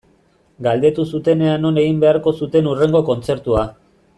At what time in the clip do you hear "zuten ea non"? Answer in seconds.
1.17-1.77